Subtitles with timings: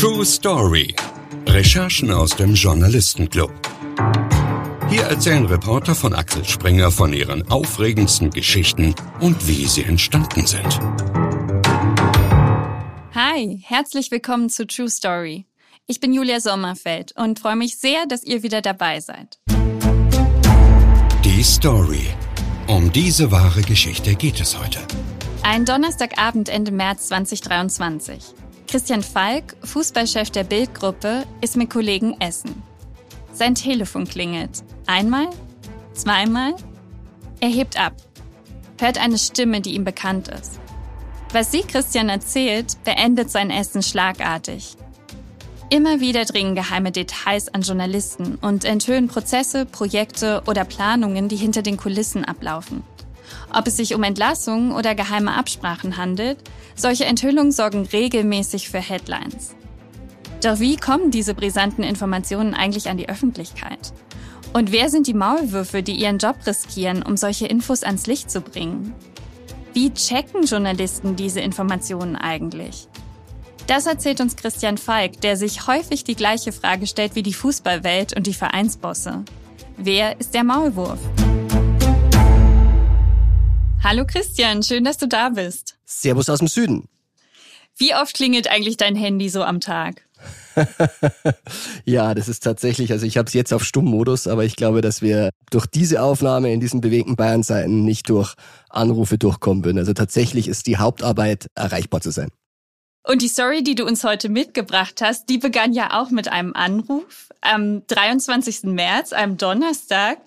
[0.00, 0.94] True Story.
[1.46, 3.52] Recherchen aus dem Journalistenclub.
[4.88, 10.80] Hier erzählen Reporter von Axel Springer von ihren aufregendsten Geschichten und wie sie entstanden sind.
[13.14, 15.44] Hi, herzlich willkommen zu True Story.
[15.86, 19.38] Ich bin Julia Sommerfeld und freue mich sehr, dass ihr wieder dabei seid.
[21.24, 22.06] Die Story.
[22.66, 24.78] Um diese wahre Geschichte geht es heute.
[25.42, 28.39] Ein Donnerstagabend Ende März 2023.
[28.70, 32.62] Christian Falk, Fußballchef der Bildgruppe, ist mit Kollegen essen.
[33.32, 34.62] Sein Telefon klingelt.
[34.86, 35.26] Einmal,
[35.92, 36.54] zweimal.
[37.40, 37.94] Er hebt ab,
[38.80, 40.60] hört eine Stimme, die ihm bekannt ist.
[41.32, 44.76] Was sie Christian erzählt, beendet sein Essen schlagartig.
[45.68, 51.62] Immer wieder dringen geheime Details an Journalisten und enthüllen Prozesse, Projekte oder Planungen, die hinter
[51.62, 52.84] den Kulissen ablaufen.
[53.52, 56.38] Ob es sich um Entlassungen oder geheime Absprachen handelt,
[56.76, 59.54] solche Enthüllungen sorgen regelmäßig für Headlines.
[60.42, 63.92] Doch wie kommen diese brisanten Informationen eigentlich an die Öffentlichkeit?
[64.52, 68.40] Und wer sind die Maulwürfe, die ihren Job riskieren, um solche Infos ans Licht zu
[68.40, 68.94] bringen?
[69.74, 72.88] Wie checken Journalisten diese Informationen eigentlich?
[73.66, 78.16] Das erzählt uns Christian Falk, der sich häufig die gleiche Frage stellt wie die Fußballwelt
[78.16, 79.24] und die Vereinsbosse.
[79.76, 80.98] Wer ist der Maulwurf?
[83.82, 85.76] Hallo Christian, schön, dass du da bist.
[85.86, 86.86] Servus aus dem Süden.
[87.78, 90.02] Wie oft klingelt eigentlich dein Handy so am Tag?
[91.86, 95.00] ja, das ist tatsächlich, also ich habe es jetzt auf Stummmodus, aber ich glaube, dass
[95.00, 98.34] wir durch diese Aufnahme in diesen bewegten Bayern-Seiten nicht durch
[98.68, 99.78] Anrufe durchkommen würden.
[99.78, 102.28] Also tatsächlich ist die Hauptarbeit, erreichbar zu sein.
[103.02, 106.52] Und die Story, die du uns heute mitgebracht hast, die begann ja auch mit einem
[106.52, 108.64] Anruf am 23.
[108.64, 110.18] März, einem Donnerstag.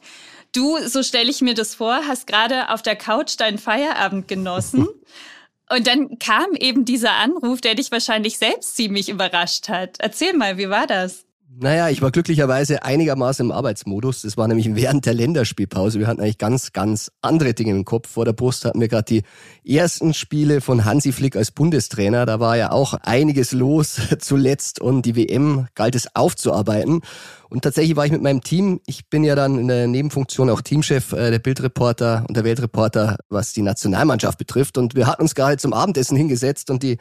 [0.54, 4.88] Du, so stelle ich mir das vor, hast gerade auf der Couch deinen Feierabend genossen.
[5.70, 9.96] Und dann kam eben dieser Anruf, der dich wahrscheinlich selbst ziemlich überrascht hat.
[10.00, 11.26] Erzähl mal, wie war das?
[11.56, 14.24] Naja, ich war glücklicherweise einigermaßen im Arbeitsmodus.
[14.24, 16.00] Das war nämlich während der Länderspielpause.
[16.00, 18.10] Wir hatten eigentlich ganz, ganz andere Dinge im Kopf.
[18.10, 19.24] Vor der Brust hatten wir gerade die
[19.64, 22.26] ersten Spiele von Hansi Flick als Bundestrainer.
[22.26, 27.02] Da war ja auch einiges los zuletzt und die WM galt es aufzuarbeiten.
[27.50, 30.62] Und tatsächlich war ich mit meinem Team, ich bin ja dann in der Nebenfunktion auch
[30.62, 34.80] Teamchef äh, der Bildreporter und der Weltreporter, was die Nationalmannschaft betrifft.
[34.80, 36.98] Und wir hatten uns gerade zum Abendessen hingesetzt und die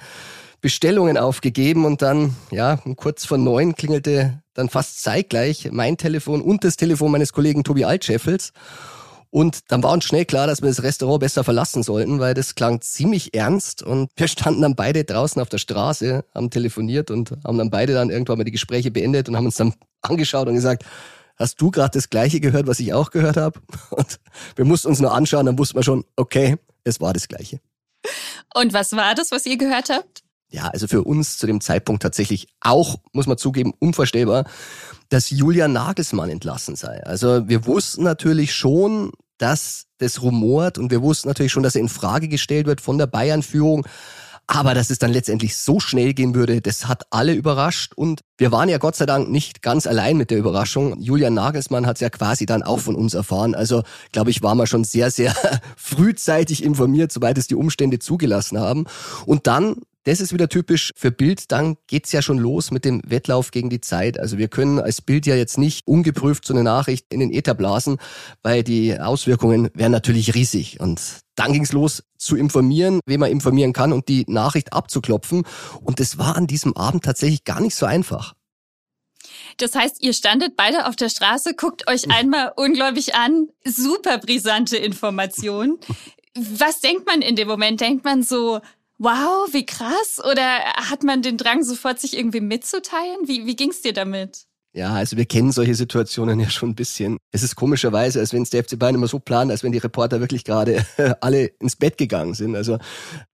[0.61, 6.65] Bestellungen aufgegeben und dann, ja, kurz vor neun klingelte dann fast zeitgleich mein Telefon und
[6.65, 8.53] das Telefon meines Kollegen Tobi Altscheffels.
[9.31, 12.55] Und dann war uns schnell klar, dass wir das Restaurant besser verlassen sollten, weil das
[12.55, 17.33] klang ziemlich ernst und wir standen dann beide draußen auf der Straße, haben telefoniert und
[17.43, 20.55] haben dann beide dann irgendwann mal die Gespräche beendet und haben uns dann angeschaut und
[20.55, 20.85] gesagt,
[21.37, 23.59] hast du gerade das gleiche gehört, was ich auch gehört habe?
[23.91, 24.21] Und
[24.55, 27.61] wir mussten uns nur anschauen, dann wussten wir schon, okay, es war das gleiche.
[28.55, 30.23] Und was war das, was ihr gehört habt?
[30.53, 34.45] Ja, also für uns zu dem Zeitpunkt tatsächlich auch, muss man zugeben, unvorstellbar,
[35.09, 37.03] dass Julian Nagelsmann entlassen sei.
[37.05, 41.81] Also wir wussten natürlich schon, dass das rumort und wir wussten natürlich schon, dass er
[41.81, 43.87] in Frage gestellt wird von der Bayern-Führung.
[44.49, 47.93] Aber dass es dann letztendlich so schnell gehen würde, das hat alle überrascht.
[47.95, 51.01] Und wir waren ja Gott sei Dank nicht ganz allein mit der Überraschung.
[51.01, 53.55] Julian Nagelsmann hat es ja quasi dann auch von uns erfahren.
[53.55, 55.35] Also, glaube ich, waren wir schon sehr, sehr
[55.77, 58.85] frühzeitig informiert, soweit es die Umstände zugelassen haben.
[59.27, 61.53] Und dann das ist wieder typisch für Bild.
[61.53, 64.19] Dann geht's ja schon los mit dem Wettlauf gegen die Zeit.
[64.19, 67.55] Also wir können als Bild ja jetzt nicht ungeprüft so eine Nachricht in den Äther
[67.55, 67.99] blasen,
[68.43, 70.81] weil die Auswirkungen wären natürlich riesig.
[70.81, 71.01] Und
[71.37, 75.45] dann ging's los zu informieren, wen man informieren kann und die Nachricht abzuklopfen.
[75.81, 78.35] Und das war an diesem Abend tatsächlich gar nicht so einfach.
[79.59, 84.77] Das heißt, ihr standet beide auf der Straße, guckt euch einmal ungläubig an, super brisante
[84.77, 85.79] Information.
[86.35, 87.81] Was denkt man in dem Moment?
[87.81, 88.61] Denkt man so,
[89.03, 90.21] wow, wie krass?
[90.25, 93.27] Oder hat man den Drang, sofort sich irgendwie mitzuteilen?
[93.27, 94.47] Wie, wie ging's dir damit?
[94.75, 97.19] Ja, also wir kennen solche Situationen ja schon ein bisschen.
[97.31, 99.79] Es ist komischerweise, als wenn es der FC Bayern immer so plant, als wenn die
[99.79, 100.87] Reporter wirklich gerade
[101.21, 102.57] alle ins Bett gegangen sind.
[102.57, 102.79] Also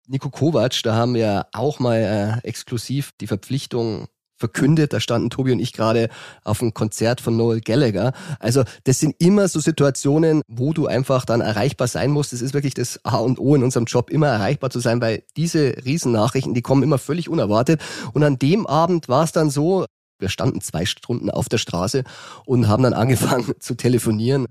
[0.07, 4.07] Nico Kovac, da haben wir auch mal äh, exklusiv die Verpflichtung
[4.38, 4.94] verkündet.
[4.94, 6.10] Da standen Tobi und ich gerade
[6.44, 8.13] auf einem Konzert von Noel Gallagher.
[8.39, 12.34] Also das sind immer so Situationen, wo du einfach dann erreichbar sein musst.
[12.34, 15.24] Das ist wirklich das A und O in unserem Job, immer erreichbar zu sein, weil
[15.36, 17.81] diese Riesennachrichten, die kommen immer völlig unerwartet.
[18.13, 19.86] Und an dem Abend war es dann so,
[20.19, 22.04] wir standen zwei Stunden auf der Straße
[22.45, 24.48] und haben dann angefangen zu telefonieren.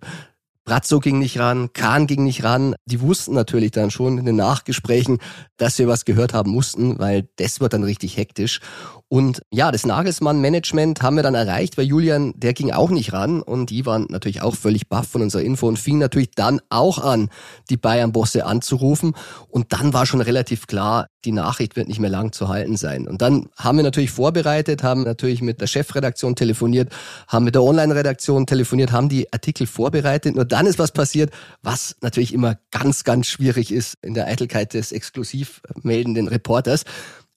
[0.67, 2.75] Brazzo ging nicht ran, Kahn ging nicht ran.
[2.87, 5.19] Die wussten natürlich dann schon in den Nachgesprächen,
[5.57, 8.61] dass wir was gehört haben mussten, weil das wird dann richtig hektisch.
[9.09, 13.41] Und ja, das Nagelsmann-Management haben wir dann erreicht, weil Julian, der ging auch nicht ran
[13.41, 16.99] und die waren natürlich auch völlig baff von unserer Info und fing natürlich dann auch
[16.99, 17.31] an,
[17.71, 19.15] die Bayern-Bosse anzurufen.
[19.49, 23.07] Und dann war schon relativ klar, die Nachricht wird nicht mehr lang zu halten sein.
[23.07, 26.93] Und dann haben wir natürlich vorbereitet, haben natürlich mit der Chefredaktion telefoniert,
[27.29, 30.35] haben mit der Online-Redaktion telefoniert, haben die Artikel vorbereitet.
[30.35, 31.31] Nur dann ist was passiert,
[31.63, 36.85] was natürlich immer ganz, ganz schwierig ist in der Eitelkeit des exklusiv meldenden Reporters.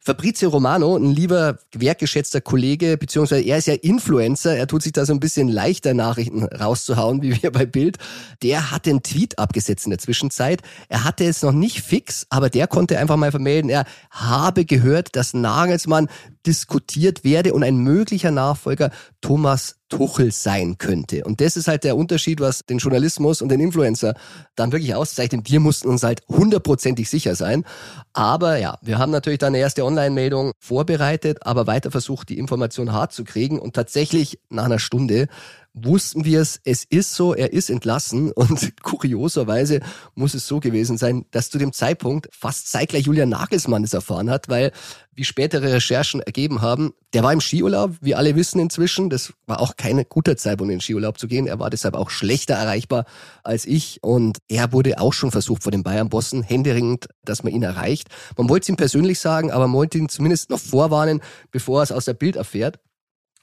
[0.02, 5.06] Fabrizio Romano, ein lieber wertgeschätzter Kollege, beziehungsweise er ist ja Influencer, er tut sich da
[5.06, 7.98] so ein bisschen leichter Nachrichten rauszuhauen, wie wir bei Bild.
[8.42, 10.62] Der hat den Tweet abgesetzt in der Zwischenzeit.
[10.88, 15.16] Er hatte es noch nicht fix, aber der konnte einfach mal vermelden, er habe gehört,
[15.16, 16.08] dass Nagelsmann
[16.50, 18.90] diskutiert werde und ein möglicher Nachfolger
[19.22, 21.24] Thomas Tuchel sein könnte.
[21.24, 24.16] Und das ist halt der Unterschied, was den Journalismus und den Influencer
[24.56, 25.50] dann wirklich auszeichnet.
[25.52, 27.66] Wir mussten uns halt hundertprozentig sicher sein.
[28.14, 32.94] Aber ja, wir haben natürlich dann eine erste Online-Meldung vorbereitet, aber weiter versucht, die Information
[32.94, 33.60] hart zu kriegen.
[33.60, 35.28] Und tatsächlich nach einer Stunde
[35.74, 39.82] wussten wir es, es ist so, er ist entlassen und kurioserweise
[40.16, 44.30] muss es so gewesen sein, dass zu dem Zeitpunkt fast zeitgleich Julian Nagelsmann es erfahren
[44.30, 44.72] hat, weil
[45.14, 49.60] wie spätere Recherchen ergeben haben, der war im Skiurlaub, wie alle wissen inzwischen, das war
[49.60, 53.06] auch kein guter Zeitpunkt in den Skiurlaub zu gehen, er war deshalb auch schlechter erreichbar
[53.44, 57.64] als ich und er wurde auch schon versucht vor den Bayern-Bossen, händeringend, dass man ihn
[57.64, 58.08] erreicht.
[58.38, 61.84] Man wollte es ihm persönlich sagen, aber man wollte ihn zumindest noch vorwarnen, bevor er
[61.84, 62.80] es aus der Bild erfährt.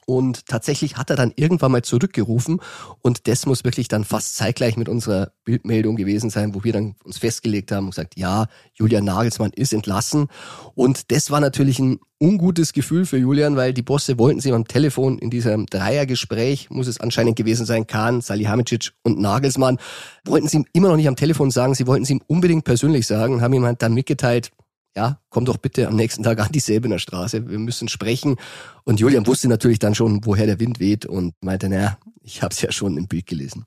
[0.07, 2.61] Und tatsächlich hat er dann irgendwann mal zurückgerufen
[3.03, 6.95] und das muss wirklich dann fast zeitgleich mit unserer Bildmeldung gewesen sein, wo wir dann
[7.05, 10.29] uns festgelegt haben und gesagt, ja, Julian Nagelsmann ist entlassen.
[10.75, 14.67] Und das war natürlich ein ungutes Gefühl für Julian, weil die Bosse wollten sie am
[14.67, 19.79] Telefon in diesem Dreiergespräch, muss es anscheinend gewesen sein, Kahn, Salihamidzic und Nagelsmann,
[20.25, 23.07] wollten sie ihm immer noch nicht am Telefon sagen, sie wollten sie ihm unbedingt persönlich
[23.07, 24.51] sagen haben ihm halt dann mitgeteilt,
[24.97, 28.37] ja, komm doch bitte am nächsten Tag an die Säbener Straße, wir müssen sprechen.
[28.85, 32.53] Und Julian wusste natürlich dann schon, woher der Wind weht und meinte, naja, ich habe
[32.53, 33.67] es ja schon im Bild gelesen.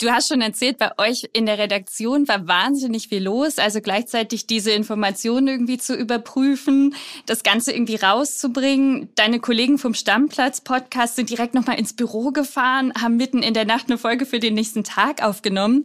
[0.00, 3.58] Du hast schon erzählt, bei euch in der Redaktion war wahnsinnig viel los.
[3.58, 6.94] Also gleichzeitig diese Informationen irgendwie zu überprüfen,
[7.26, 9.08] das Ganze irgendwie rauszubringen.
[9.14, 13.86] Deine Kollegen vom Stammplatz-Podcast sind direkt nochmal ins Büro gefahren, haben mitten in der Nacht
[13.88, 15.84] eine Folge für den nächsten Tag aufgenommen.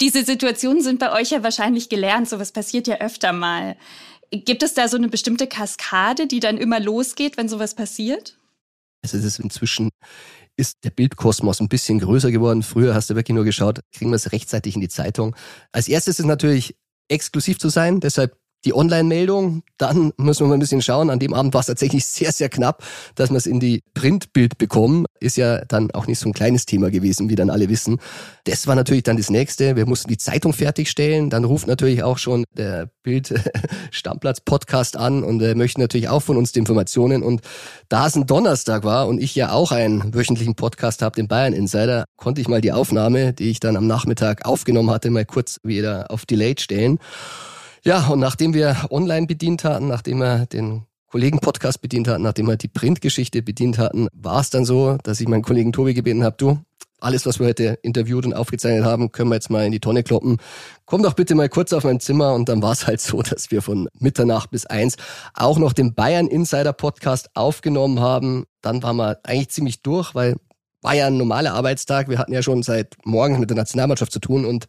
[0.00, 2.28] Diese Situationen sind bei euch ja wahrscheinlich gelernt.
[2.28, 3.76] Sowas passiert ja öfter mal.
[4.32, 8.36] Gibt es da so eine bestimmte Kaskade, die dann immer losgeht, wenn sowas passiert?
[9.02, 9.90] Also es ist inzwischen
[10.60, 12.62] ist der Bildkosmos ein bisschen größer geworden.
[12.62, 15.34] Früher hast du wirklich nur geschaut, kriegen wir es rechtzeitig in die Zeitung.
[15.72, 16.76] Als erstes ist natürlich
[17.08, 19.62] exklusiv zu sein, deshalb die Online-Meldung.
[19.78, 21.10] Dann müssen wir mal ein bisschen schauen.
[21.10, 22.82] An dem Abend war es tatsächlich sehr, sehr knapp,
[23.14, 25.06] dass wir es in die Printbild bekommen.
[25.18, 27.98] Ist ja dann auch nicht so ein kleines Thema gewesen, wie dann alle wissen.
[28.44, 29.76] Das war natürlich dann das nächste.
[29.76, 31.30] Wir mussten die Zeitung fertigstellen.
[31.30, 36.52] Dann ruft natürlich auch schon der Bild-Stammplatz-Podcast an und äh, möchte natürlich auch von uns
[36.52, 37.22] die Informationen.
[37.22, 37.40] Und
[37.88, 41.52] da es ein Donnerstag war und ich ja auch einen wöchentlichen Podcast habe, den Bayern
[41.52, 45.58] Insider, konnte ich mal die Aufnahme, die ich dann am Nachmittag aufgenommen hatte, mal kurz
[45.62, 46.98] wieder auf Delayed stellen.
[47.82, 52.56] Ja, und nachdem wir online bedient hatten, nachdem wir den Kollegen-Podcast bedient hatten, nachdem wir
[52.56, 56.36] die Printgeschichte bedient hatten, war es dann so, dass ich meinen Kollegen Tobi gebeten habe,
[56.36, 56.58] du,
[57.00, 60.02] alles, was wir heute interviewt und aufgezeichnet haben, können wir jetzt mal in die Tonne
[60.02, 60.36] kloppen.
[60.84, 63.50] Komm doch bitte mal kurz auf mein Zimmer und dann war es halt so, dass
[63.50, 64.96] wir von Mitternacht bis eins
[65.34, 68.44] auch noch den Bayern Insider Podcast aufgenommen haben.
[68.60, 70.36] Dann waren wir eigentlich ziemlich durch, weil
[70.82, 72.08] war ja ein normaler Arbeitstag.
[72.08, 74.66] Wir hatten ja schon seit morgen mit der Nationalmannschaft zu tun und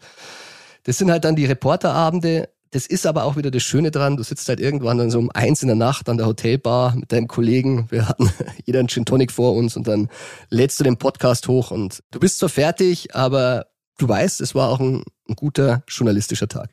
[0.83, 4.17] das sind halt dann die Reporterabende, das ist aber auch wieder das Schöne dran.
[4.17, 7.11] Du sitzt halt irgendwann dann so um eins in der Nacht an der Hotelbar mit
[7.11, 7.91] deinem Kollegen.
[7.91, 8.31] Wir hatten
[8.65, 10.09] jeder einen Gin Tonic vor uns und dann
[10.49, 14.69] lädst du den Podcast hoch und du bist zwar fertig, aber du weißt, es war
[14.69, 16.69] auch ein, ein guter journalistischer Tag.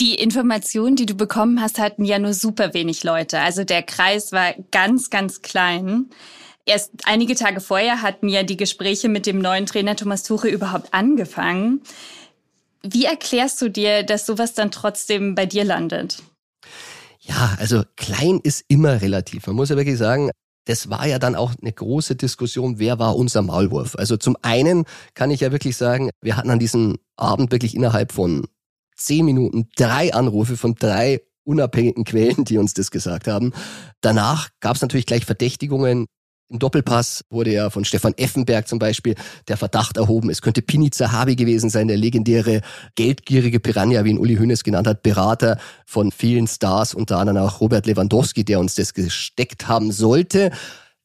[0.00, 3.40] Die Informationen, die du bekommen hast, hatten ja nur super wenig Leute.
[3.40, 6.08] Also der Kreis war ganz, ganz klein.
[6.64, 10.94] Erst einige Tage vorher hatten ja die Gespräche mit dem neuen Trainer Thomas Tuchel überhaupt
[10.94, 11.82] angefangen.
[12.82, 16.22] Wie erklärst du dir, dass sowas dann trotzdem bei dir landet?
[17.20, 19.46] Ja, also klein ist immer relativ.
[19.46, 20.30] Man muss ja wirklich sagen,
[20.64, 23.96] das war ja dann auch eine große Diskussion, wer war unser Maulwurf.
[23.96, 24.84] Also zum einen
[25.14, 28.46] kann ich ja wirklich sagen, wir hatten an diesem Abend wirklich innerhalb von
[28.96, 33.52] zehn Minuten drei Anrufe von drei unabhängigen Quellen, die uns das gesagt haben.
[34.00, 36.06] Danach gab es natürlich gleich Verdächtigungen,
[36.50, 39.14] im Doppelpass wurde ja von Stefan Effenberg zum Beispiel
[39.48, 42.60] der Verdacht erhoben, es könnte Pini Zahavi gewesen sein, der legendäre
[42.96, 47.60] geldgierige Piranha, wie ihn Uli Hoeneß genannt hat, Berater von vielen Stars, unter anderem auch
[47.60, 50.50] Robert Lewandowski, der uns das gesteckt haben sollte.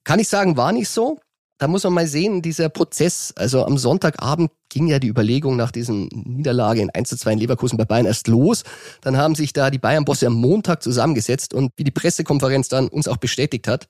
[0.04, 1.20] Kann ich sagen, war nicht so.
[1.58, 5.72] da muss man mal sehen, dieser Prozess, also am Sonntagabend ging ja die Überlegung nach
[5.72, 8.64] diesem Niederlage in 1 zu 2 in Leverkusen bei Bayern erst los.
[9.02, 13.08] Dann haben sich da die Bayern-Bosse am Montag zusammengesetzt und wie die Pressekonferenz dann uns
[13.08, 13.88] auch bestätigt hat,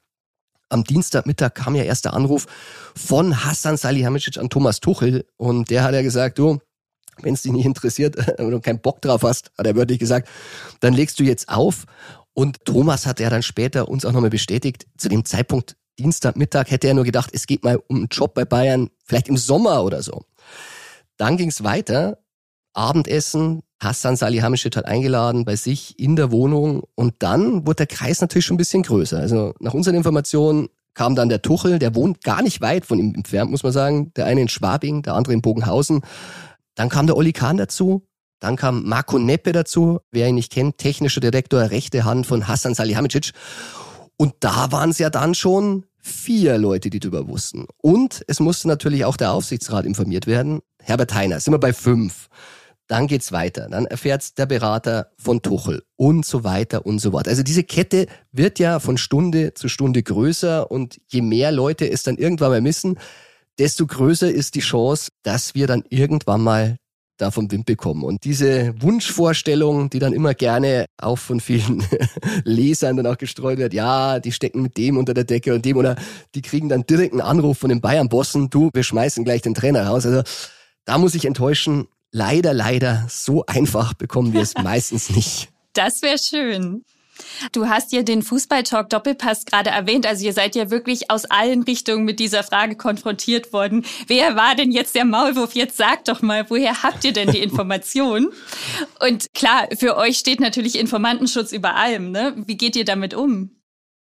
[0.69, 2.45] am Dienstagmittag kam ja erst der Anruf
[2.95, 6.59] von Hassan Salihamidzic an Thomas Tuchel und der hat ja gesagt, du,
[7.21, 10.27] wenn es dich nicht interessiert und du keinen Bock drauf hast, hat er wörtlich gesagt,
[10.79, 11.85] dann legst du jetzt auf.
[12.33, 16.87] Und Thomas hat ja dann später uns auch nochmal bestätigt, zu dem Zeitpunkt Dienstagmittag hätte
[16.87, 20.03] er nur gedacht, es geht mal um einen Job bei Bayern, vielleicht im Sommer oder
[20.03, 20.25] so.
[21.17, 22.19] Dann ging es weiter,
[22.75, 28.21] Abendessen, Hassan Salihamidzic hat eingeladen bei sich in der Wohnung und dann wurde der Kreis
[28.21, 29.17] natürlich schon ein bisschen größer.
[29.17, 33.13] Also nach unseren Informationen kam dann der Tuchel, der wohnt gar nicht weit von ihm
[33.13, 34.13] entfernt, muss man sagen.
[34.15, 36.01] Der eine in Schwabing, der andere in Bogenhausen.
[36.75, 38.07] Dann kam der Olli Kahn dazu.
[38.39, 42.75] Dann kam Marco Neppe dazu, wer ihn nicht kennt, technischer Direktor, rechte Hand von Hassan
[42.75, 43.31] Salihamidzic.
[44.17, 47.65] Und da waren es ja dann schon vier Leute, die darüber wussten.
[47.81, 50.61] Und es musste natürlich auch der Aufsichtsrat informiert werden.
[50.81, 52.27] Herbert Heiner, sind wir bei fünf.
[52.87, 53.67] Dann geht's weiter.
[53.69, 57.27] Dann erfährt der Berater von Tuchel und so weiter und so fort.
[57.27, 62.03] Also diese Kette wird ja von Stunde zu Stunde größer und je mehr Leute es
[62.03, 62.99] dann irgendwann mal missen,
[63.57, 66.77] desto größer ist die Chance, dass wir dann irgendwann mal
[67.17, 68.03] da vom Wind bekommen.
[68.03, 71.83] Und diese Wunschvorstellung, die dann immer gerne auch von vielen
[72.43, 75.77] Lesern dann auch gestreut wird, ja, die stecken mit dem unter der Decke und dem
[75.77, 75.95] oder
[76.35, 79.87] die kriegen dann direkt einen Anruf von den Bayern-Bossen, du, wir schmeißen gleich den Trainer
[79.87, 80.05] raus.
[80.05, 80.23] Also
[80.83, 85.49] da muss ich enttäuschen, leider, leider, so einfach bekommen wir es meistens nicht.
[85.73, 86.83] Das wäre schön.
[87.51, 90.05] Du hast ja den Fußballtalk Doppelpass gerade erwähnt.
[90.05, 93.85] Also ihr seid ja wirklich aus allen Richtungen mit dieser Frage konfrontiert worden.
[94.07, 95.55] Wer war denn jetzt der Maulwurf?
[95.55, 98.31] Jetzt sagt doch mal, woher habt ihr denn die Information?
[98.99, 102.11] Und klar, für euch steht natürlich Informantenschutz über allem.
[102.11, 102.33] Ne?
[102.45, 103.51] Wie geht ihr damit um?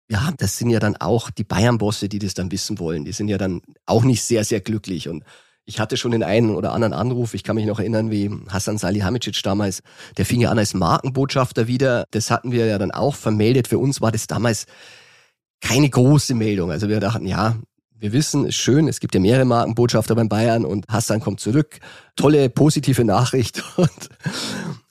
[0.10, 3.06] Ja, das sind ja dann auch die Bayern-Bosse, die das dann wissen wollen.
[3.06, 5.24] Die sind ja dann auch nicht sehr, sehr glücklich und
[5.66, 7.34] ich hatte schon den einen oder anderen Anruf.
[7.34, 9.84] Ich kann mich noch erinnern, wie Hassan Salihamidzic damals,
[10.18, 12.06] der fing ja an als Markenbotschafter wieder.
[12.12, 13.68] Das hatten wir ja dann auch vermeldet.
[13.68, 14.66] Für uns war das damals
[15.62, 16.72] keine große Meldung.
[16.72, 17.56] Also wir dachten, ja,
[18.02, 21.80] wir wissen, ist schön, es gibt ja mehrere Markenbotschafter beim Bayern und Hassan kommt zurück.
[22.16, 23.64] Tolle, positive Nachricht.
[23.78, 24.10] Und,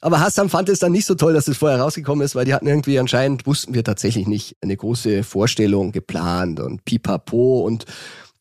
[0.01, 2.55] aber Hassan fand es dann nicht so toll, dass es vorher rausgekommen ist, weil die
[2.55, 7.85] hatten irgendwie anscheinend, wussten wir tatsächlich nicht, eine große Vorstellung geplant und pipapo und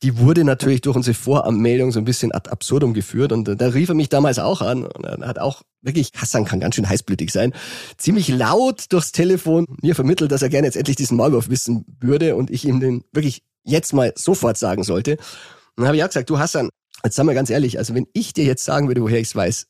[0.02, 3.90] die wurde natürlich durch unsere Voranmeldung so ein bisschen ad absurdum geführt und da rief
[3.90, 7.54] er mich damals auch an und hat auch wirklich, Hassan kann ganz schön heißblütig sein,
[7.98, 12.36] ziemlich laut durchs Telefon mir vermittelt, dass er gerne jetzt endlich diesen Maulwurf wissen würde
[12.36, 15.18] und ich ihm den wirklich jetzt mal sofort sagen sollte.
[15.18, 16.70] Und dann habe ich auch gesagt, du Hassan,
[17.04, 19.36] jetzt sag mal ganz ehrlich, also wenn ich dir jetzt sagen würde, woher ich es
[19.36, 19.68] weiß,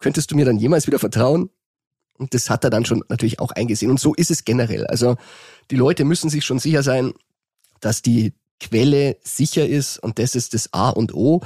[0.00, 1.50] könntest du mir dann jemals wieder vertrauen?
[2.18, 3.90] Und das hat er dann schon natürlich auch eingesehen.
[3.90, 4.86] Und so ist es generell.
[4.86, 5.16] Also
[5.70, 7.14] die Leute müssen sich schon sicher sein,
[7.80, 11.42] dass die Quelle sicher ist und das ist das A und O.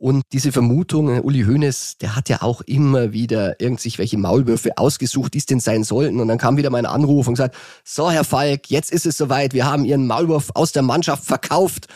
[0.00, 5.34] Und diese Vermutung, äh, Uli Hoeneß, der hat ja auch immer wieder irgendwelche Maulwürfe ausgesucht,
[5.34, 6.20] die es denn sein sollten.
[6.20, 9.52] Und dann kam wieder mein Anruf und gesagt, so Herr Falk, jetzt ist es soweit,
[9.52, 11.88] wir haben Ihren Maulwurf aus der Mannschaft verkauft.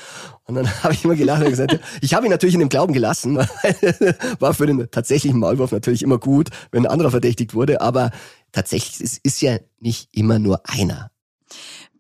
[0.45, 2.93] Und dann habe ich immer gelacht und gesagt, ich habe ihn natürlich in dem Glauben
[2.93, 3.39] gelassen.
[4.39, 7.81] War für den tatsächlichen Maulwurf natürlich immer gut, wenn ein anderer verdächtigt wurde.
[7.81, 8.11] Aber
[8.53, 11.11] tatsächlich, es ist ja nicht immer nur einer.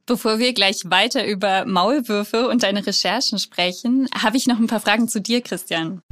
[0.06, 4.80] Bevor wir gleich weiter über Maulwürfe und deine Recherchen sprechen, habe ich noch ein paar
[4.80, 6.02] Fragen zu dir, Christian.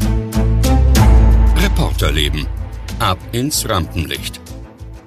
[1.59, 2.47] Reporterleben.
[3.01, 4.41] Ab ins Rampenlicht.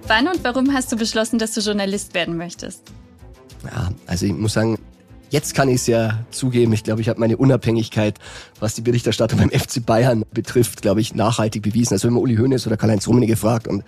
[0.05, 2.83] Wann und warum hast du beschlossen, dass du Journalist werden möchtest?
[3.63, 4.77] Ja, also ich muss sagen,
[5.31, 6.71] jetzt kann ich es ja zugeben.
[6.73, 8.19] Ich glaube, ich habe meine Unabhängigkeit,
[8.59, 11.95] was die Berichterstattung beim FC Bayern betrifft, glaube ich, nachhaltig bewiesen.
[11.95, 13.83] Also wenn man Uli Hoeneß oder Karl-Heinz Rummenigge gefragt und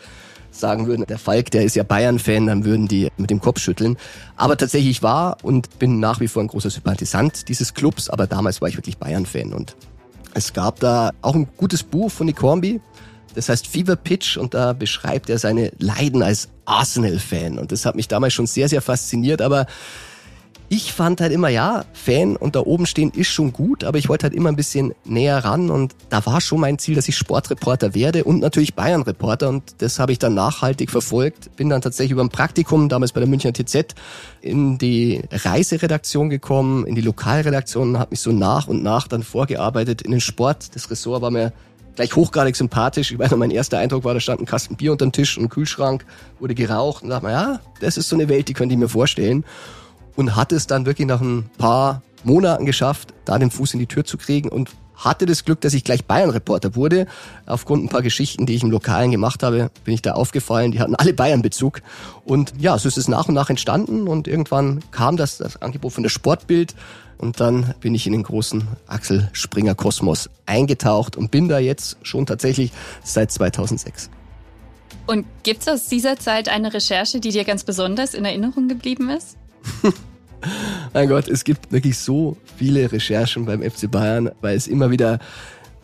[0.52, 3.98] sagen würden, der Falk, der ist ja Bayern-Fan, dann würden die mit dem Kopf schütteln.
[4.36, 8.62] Aber tatsächlich war und bin nach wie vor ein großer Sympathisant dieses Clubs, aber damals
[8.62, 9.76] war ich wirklich Bayern-Fan und
[10.34, 12.80] es gab da auch ein gutes Buch von Nick Hornby,
[13.36, 17.96] das heißt Fever Pitch und da beschreibt er seine Leiden als Arsenal-Fan und das hat
[17.96, 19.68] mich damals schon sehr, sehr fasziniert, aber
[20.70, 24.10] ich fand halt immer, ja, Fan und da oben stehen ist schon gut, aber ich
[24.10, 27.16] wollte halt immer ein bisschen näher ran und da war schon mein Ziel, dass ich
[27.16, 31.56] Sportreporter werde und natürlich Bayern-Reporter und das habe ich dann nachhaltig verfolgt.
[31.56, 33.96] Bin dann tatsächlich über ein Praktikum, damals bei der Münchner TZ,
[34.42, 40.02] in die Reiseredaktion gekommen, in die Lokalredaktion, habe mich so nach und nach dann vorgearbeitet
[40.02, 40.76] in den Sport.
[40.76, 41.54] Das Ressort war mir
[41.96, 43.12] gleich hochgradig sympathisch.
[43.12, 45.38] Ich weiß noch, mein erster Eindruck war, da stand ein Kasten Bier unter dem Tisch
[45.38, 46.06] und ein Kühlschrank,
[46.40, 48.90] wurde geraucht und dachte mir, ja, das ist so eine Welt, die könnte ich mir
[48.90, 49.46] vorstellen
[50.18, 53.88] und hat es dann wirklich nach ein paar Monaten geschafft, da den Fuß in die
[53.88, 57.06] Tür zu kriegen und hatte das Glück, dass ich gleich Bayern-Reporter wurde.
[57.46, 60.72] Aufgrund ein paar Geschichten, die ich im Lokalen gemacht habe, bin ich da aufgefallen.
[60.72, 61.82] Die hatten alle Bayern-Bezug.
[62.26, 65.94] Und ja, so ist es nach und nach entstanden und irgendwann kam das, das Angebot
[65.94, 66.74] von der Sportbild.
[67.20, 71.98] Und dann bin ich in den großen Axel Springer Kosmos eingetaucht und bin da jetzt
[72.02, 72.72] schon tatsächlich
[73.04, 74.10] seit 2006.
[75.06, 79.10] Und gibt es aus dieser Zeit eine Recherche, die dir ganz besonders in Erinnerung geblieben
[79.10, 79.38] ist?
[80.94, 85.20] mein Gott, es gibt wirklich so viele Recherchen beim FC Bayern, weil es immer wieder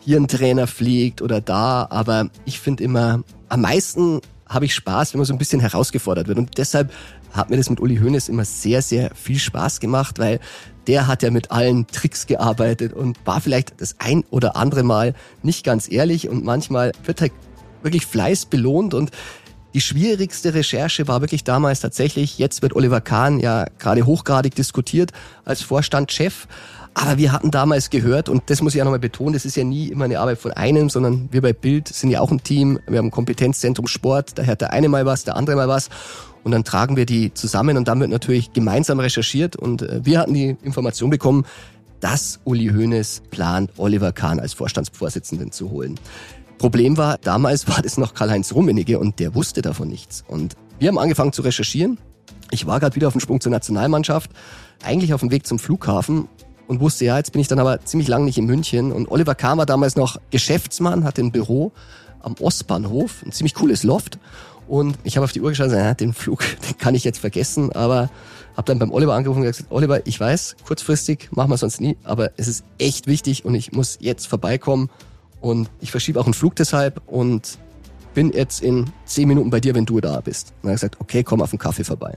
[0.00, 1.86] hier ein Trainer fliegt oder da.
[1.90, 6.28] Aber ich finde immer, am meisten habe ich Spaß, wenn man so ein bisschen herausgefordert
[6.28, 6.38] wird.
[6.38, 6.92] Und deshalb
[7.32, 10.38] hat mir das mit Uli Hoeneß immer sehr, sehr viel Spaß gemacht, weil
[10.86, 15.14] der hat ja mit allen Tricks gearbeitet und war vielleicht das ein oder andere Mal
[15.42, 17.30] nicht ganz ehrlich und manchmal wird er
[17.82, 19.10] wirklich Fleiß belohnt und
[19.74, 25.10] die schwierigste Recherche war wirklich damals tatsächlich, jetzt wird Oliver Kahn ja gerade hochgradig diskutiert
[25.44, 26.46] als Vorstandschef.
[26.96, 29.64] Aber wir hatten damals gehört, und das muss ich ja nochmal betonen, das ist ja
[29.64, 32.78] nie immer eine Arbeit von einem, sondern wir bei Bild sind ja auch ein Team.
[32.86, 35.90] Wir haben ein Kompetenzzentrum Sport, da hört der eine mal was, der andere mal was.
[36.44, 39.56] Und dann tragen wir die zusammen und dann wird natürlich gemeinsam recherchiert.
[39.56, 41.46] Und äh, wir hatten die Information bekommen,
[41.98, 45.98] dass Uli Hoeneß plant, Oliver Kahn als Vorstandsvorsitzenden zu holen.
[46.64, 50.24] Problem war, damals war das noch Karl-Heinz Rummenigge und der wusste davon nichts.
[50.26, 51.98] Und wir haben angefangen zu recherchieren.
[52.50, 54.30] Ich war gerade wieder auf dem Sprung zur Nationalmannschaft,
[54.82, 56.26] eigentlich auf dem Weg zum Flughafen
[56.66, 58.92] und wusste, ja, jetzt bin ich dann aber ziemlich lang nicht in München.
[58.92, 61.70] Und Oliver Kahn war damals noch Geschäftsmann, hatte ein Büro
[62.20, 64.18] am Ostbahnhof, ein ziemlich cooles Loft.
[64.66, 67.18] Und ich habe auf die Uhr geschaut und ja, den Flug, den kann ich jetzt
[67.18, 68.08] vergessen, aber
[68.56, 71.98] habe dann beim Oliver angerufen und gesagt, Oliver, ich weiß, kurzfristig machen wir sonst nie,
[72.04, 74.88] aber es ist echt wichtig und ich muss jetzt vorbeikommen
[75.44, 77.58] und ich verschiebe auch einen Flug deshalb und
[78.14, 80.54] bin jetzt in zehn Minuten bei dir, wenn du da bist.
[80.62, 82.16] Und er hat gesagt, okay, komm auf den Kaffee vorbei.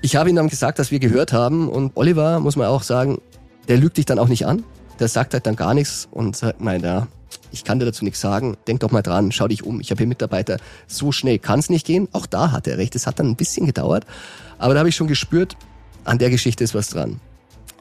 [0.00, 3.20] Ich habe ihm dann gesagt, dass wir gehört haben und Oliver, muss man auch sagen,
[3.68, 4.64] der lügt dich dann auch nicht an.
[4.98, 7.06] Der sagt halt dann gar nichts und sagt, nein, ja,
[7.52, 8.56] ich kann dir dazu nichts sagen.
[8.66, 9.78] Denk doch mal dran, schau dich um.
[9.80, 10.56] Ich habe hier Mitarbeiter.
[10.86, 12.08] So schnell kann es nicht gehen.
[12.12, 12.96] Auch da hat er recht.
[12.96, 14.06] Es hat dann ein bisschen gedauert.
[14.56, 15.54] Aber da habe ich schon gespürt,
[16.04, 17.20] an der Geschichte ist was dran.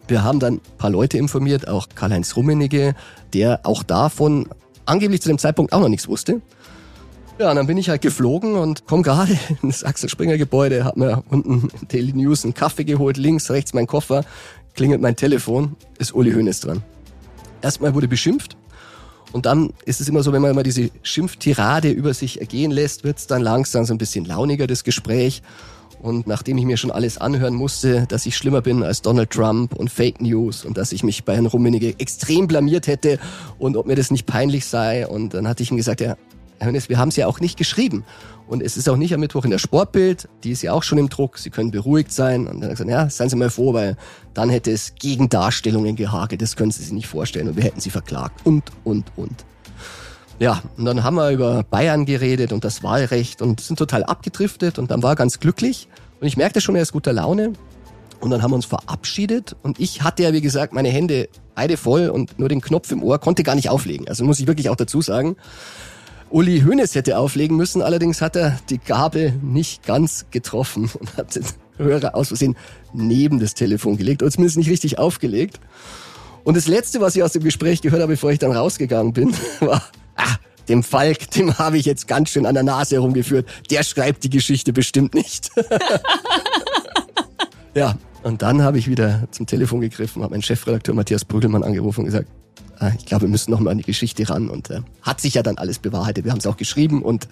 [0.10, 2.96] Wir haben dann ein paar Leute informiert, auch Karl-Heinz Rummenigge,
[3.34, 4.50] der auch davon
[4.86, 6.42] angeblich zu dem Zeitpunkt auch noch nichts wusste.
[7.38, 10.98] Ja, und dann bin ich halt geflogen und komme gerade ins Axel Springer Gebäude, hab
[10.98, 14.26] mir unten Daily News einen Kaffee geholt, links, rechts mein Koffer,
[14.74, 16.84] klingelt mein Telefon, ist Uli Hoeneß dran.
[17.62, 18.58] Erstmal wurde beschimpft
[19.32, 23.04] und dann ist es immer so, wenn man immer diese Schimpftirade über sich ergehen lässt,
[23.04, 25.44] wird es dann langsam so ein bisschen launiger, das Gespräch.
[26.02, 29.74] Und nachdem ich mir schon alles anhören musste, dass ich schlimmer bin als Donald Trump
[29.76, 33.20] und Fake News und dass ich mich bei Herrn Rummenigge extrem blamiert hätte
[33.58, 35.08] und ob mir das nicht peinlich sei.
[35.08, 36.16] Und dann hatte ich ihm gesagt, ja,
[36.60, 38.04] Herr Hönes, wir haben es ja auch nicht geschrieben.
[38.48, 40.98] Und es ist auch nicht am Mittwoch in der Sportbild, die ist ja auch schon
[40.98, 42.48] im Druck, Sie können beruhigt sein.
[42.48, 43.96] Und dann hat er gesagt, ja, seien Sie mal froh, weil
[44.34, 47.92] dann hätte es Gegendarstellungen gehagelt, das können Sie sich nicht vorstellen und wir hätten Sie
[47.92, 49.46] verklagt und, und, und.
[50.40, 54.80] Ja, und dann haben wir über Bayern geredet und das Wahlrecht und sind total abgedriftet
[54.80, 55.90] und dann war er ganz glücklich.
[56.22, 57.54] Und ich merkte schon, er ist guter Laune.
[58.22, 61.78] Und dann haben wir uns verabschiedet und ich hatte ja, wie gesagt, meine Hände beide
[61.78, 64.10] voll und nur den Knopf im Ohr, konnte gar nicht auflegen.
[64.10, 65.38] Also muss ich wirklich auch dazu sagen.
[66.30, 71.36] Uli Hoeneß hätte auflegen müssen, allerdings hat er die Gabel nicht ganz getroffen und hat
[71.36, 71.46] den
[71.78, 72.58] Hörer aus Versehen
[72.94, 75.60] neben das Telefon gelegt oder zumindest nicht richtig aufgelegt.
[76.44, 79.34] Und das Letzte, was ich aus dem Gespräch gehört habe, bevor ich dann rausgegangen bin,
[79.62, 79.82] war,
[80.20, 80.36] ah,
[80.68, 83.48] dem Falk, dem habe ich jetzt ganz schön an der Nase herumgeführt.
[83.72, 85.50] Der schreibt die Geschichte bestimmt nicht.
[87.76, 92.02] ja, und dann habe ich wieder zum Telefon gegriffen, habe meinen Chefredakteur Matthias Brügelmann angerufen
[92.02, 92.28] und gesagt,
[92.80, 94.50] ah, ich glaube, wir müssen noch mal an die Geschichte ran.
[94.50, 96.26] Und äh, hat sich ja dann alles bewahrheitet.
[96.26, 97.28] Wir haben es auch geschrieben und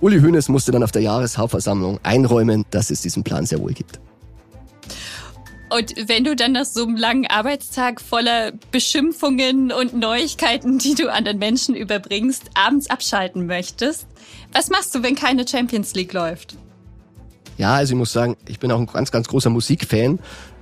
[0.00, 4.00] Uli Hoeneß musste dann auf der Jahreshauptversammlung einräumen, dass es diesen Plan sehr wohl gibt.
[5.68, 11.12] Und wenn du dann nach so einem langen Arbeitstag voller Beschimpfungen und Neuigkeiten, die du
[11.12, 14.06] an den Menschen überbringst, abends abschalten möchtest,
[14.52, 16.56] was machst du, wenn keine Champions League läuft?
[17.58, 20.20] Ja, also ich muss sagen, ich bin auch ein ganz, ganz großer Musikfan.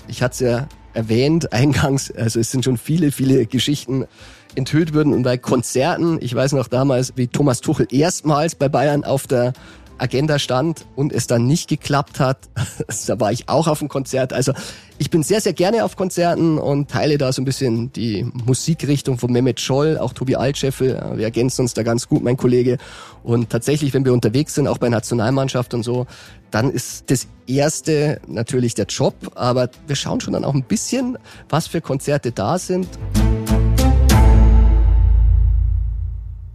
[0.08, 4.06] Ich hatte es ja erwähnt eingangs, also es sind schon viele, viele Geschichten
[4.54, 9.02] enthüllt worden und bei Konzerten, ich weiß noch damals, wie Thomas Tuchel erstmals bei Bayern
[9.02, 9.52] auf der
[9.98, 12.38] Agenda stand und es dann nicht geklappt hat.
[13.06, 14.32] da war ich auch auf dem Konzert.
[14.32, 14.52] Also
[14.98, 19.18] ich bin sehr, sehr gerne auf Konzerten und teile da so ein bisschen die Musikrichtung
[19.18, 21.14] von Mehmet Scholl, auch Tobi Altscheffel.
[21.16, 22.78] Wir ergänzen uns da ganz gut, mein Kollege.
[23.22, 26.06] Und tatsächlich, wenn wir unterwegs sind, auch bei Nationalmannschaft und so,
[26.50, 29.14] dann ist das erste natürlich der Job.
[29.34, 32.88] Aber wir schauen schon dann auch ein bisschen, was für Konzerte da sind.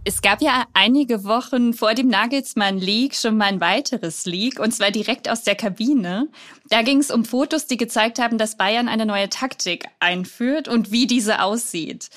[0.02, 4.72] Es gab ja einige Wochen vor dem Nagelsmann League schon mal ein weiteres League, und
[4.72, 6.28] zwar direkt aus der Kabine.
[6.70, 10.90] Da ging es um Fotos, die gezeigt haben, dass Bayern eine neue Taktik einführt und
[10.90, 12.08] wie diese aussieht.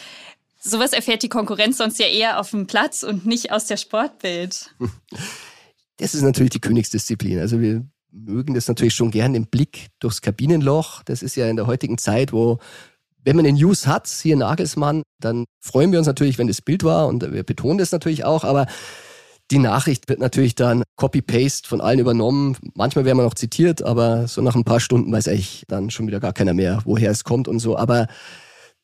[0.61, 4.73] Sowas erfährt die Konkurrenz sonst ja eher auf dem Platz und nicht aus der Sportbild.
[5.97, 7.37] Das ist natürlich die Königsdisziplin.
[7.37, 11.03] Also wir mögen das natürlich schon gern, den Blick durchs Kabinenloch.
[11.03, 12.57] Das ist ja in der heutigen Zeit, wo
[13.23, 16.83] wenn man den News hat, hier Nagelsmann, dann freuen wir uns natürlich, wenn das Bild
[16.83, 18.67] war und wir betonen das natürlich auch, aber
[19.51, 22.57] die Nachricht wird natürlich dann Copy-Paste von allen übernommen.
[22.75, 26.07] Manchmal werden wir noch zitiert, aber so nach ein paar Stunden weiß ich dann schon
[26.07, 27.77] wieder gar keiner mehr, woher es kommt und so.
[27.77, 28.07] Aber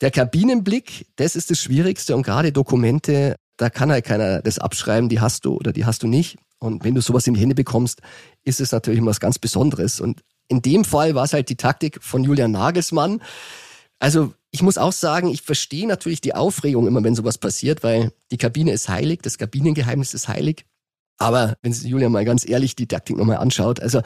[0.02, 5.10] der Kabinenblick, das ist das Schwierigste und gerade Dokumente, da kann halt keiner das abschreiben,
[5.10, 6.38] die hast du oder die hast du nicht.
[6.60, 8.02] Und wenn du sowas in die Hände bekommst,
[8.44, 10.00] ist es natürlich was ganz Besonderes.
[10.00, 13.22] Und in dem Fall war es halt die Taktik von Julian Nagelsmann.
[14.00, 18.12] Also ich muss auch sagen, ich verstehe natürlich die Aufregung immer, wenn sowas passiert, weil
[18.32, 20.66] die Kabine ist heilig, das Kabinengeheimnis ist heilig.
[21.18, 24.02] Aber wenn sich Julian mal ganz ehrlich die Taktik nochmal anschaut, also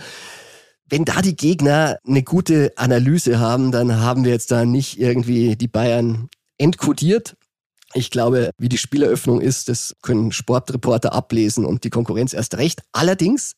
[0.89, 5.55] wenn da die Gegner eine gute Analyse haben, dann haben wir jetzt da nicht irgendwie
[5.55, 7.35] die Bayern entkodiert.
[7.93, 12.81] Ich glaube, wie die Spieleröffnung ist, das können Sportreporter ablesen und die Konkurrenz erst recht.
[12.91, 13.53] Allerdings,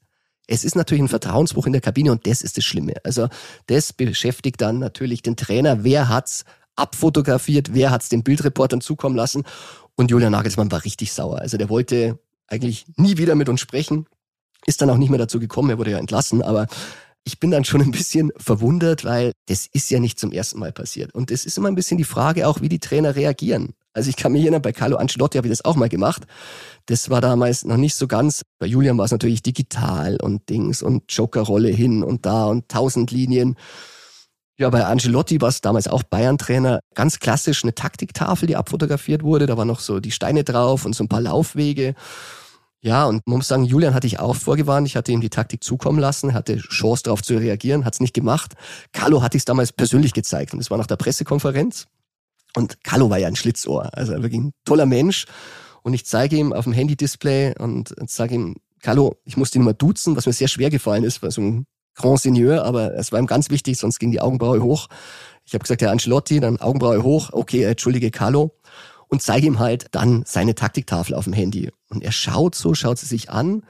[0.48, 2.94] es ist natürlich ein Vertrauensbruch in der Kabine und das ist das Schlimme.
[3.04, 3.28] Also
[3.68, 5.84] das beschäftigt dann natürlich den Trainer.
[5.84, 7.74] Wer hat's abfotografiert?
[7.74, 9.44] Wer hat's den Bildreportern zukommen lassen?
[9.96, 11.40] Und Julian Nagelsmann war richtig sauer.
[11.40, 14.06] Also der wollte eigentlich nie wieder mit uns sprechen.
[14.66, 15.70] Ist dann auch nicht mehr dazu gekommen.
[15.70, 16.42] Er wurde ja entlassen.
[16.42, 16.68] Aber
[17.24, 20.72] ich bin dann schon ein bisschen verwundert, weil das ist ja nicht zum ersten Mal
[20.72, 21.14] passiert.
[21.14, 23.74] Und es ist immer ein bisschen die Frage auch, wie die Trainer reagieren.
[23.96, 26.24] Also ich kann mich erinnern, bei Carlo Ancelotti habe ich das auch mal gemacht.
[26.86, 28.42] Das war damals noch nicht so ganz.
[28.60, 33.12] Bei Julian war es natürlich digital und Dings und Jokerrolle hin und da und tausend
[33.12, 33.56] Linien.
[34.58, 36.82] Ja, bei Ancelotti war es damals auch Bayern-Trainer.
[36.94, 39.46] Ganz klassisch eine Taktiktafel, die abfotografiert wurde.
[39.46, 41.96] Da waren noch so die Steine drauf und so ein paar Laufwege.
[42.82, 44.88] Ja, und man muss sagen, Julian hatte ich auch vorgewarnt.
[44.88, 48.14] Ich hatte ihm die Taktik zukommen lassen, hatte Chance darauf zu reagieren, hat es nicht
[48.14, 48.54] gemacht.
[48.92, 51.88] Carlo hatte ich es damals persönlich gezeigt und es war nach der Pressekonferenz.
[52.56, 55.26] Und Carlo war ja ein Schlitzohr, also wirklich ein toller Mensch.
[55.84, 59.74] Und ich zeige ihm auf dem Handy-Display und sage ihm, Carlo, ich muss ihn mal
[59.74, 61.65] duzen, was mir sehr schwer gefallen ist, war so ein
[61.96, 64.88] Grand Seigneur, aber es war ihm ganz wichtig, sonst ging die Augenbraue hoch.
[65.46, 68.52] Ich habe gesagt, Herr Ancelotti, dann Augenbraue hoch, okay, entschuldige Carlo
[69.08, 71.72] und zeige ihm halt dann seine Taktiktafel auf dem Handy.
[71.89, 73.63] Und er schaut so, schaut sie sich an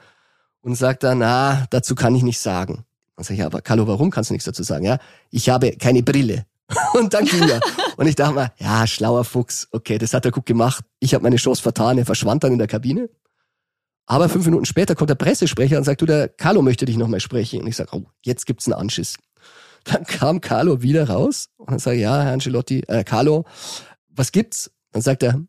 [0.60, 2.84] und sagt dann, na, dazu kann ich nichts sagen.
[3.16, 4.84] Dann sage ich, ja, aber Carlo, warum kannst du nichts dazu sagen?
[4.84, 4.98] Ja,
[5.30, 6.46] ich habe keine Brille.
[6.94, 7.60] und dann ging er.
[7.96, 10.84] Und ich dachte mal, ja, schlauer Fuchs, okay, das hat er gut gemacht.
[11.00, 13.08] Ich habe meine Chance vertan, er verschwand dann in der Kabine.
[14.06, 17.20] Aber fünf Minuten später kommt der Pressesprecher und sagt, du, der Carlo möchte dich nochmal
[17.20, 17.60] sprechen.
[17.60, 19.16] Und ich sage, oh, jetzt gibt's einen Anschiss.
[19.84, 23.44] Dann kam Carlo wieder raus und dann sage ich, ja, Herr Ancelotti, äh, Carlo,
[24.08, 24.70] was gibt's?
[24.92, 25.40] Dann sagt er,